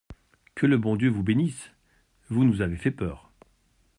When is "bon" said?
0.79-0.95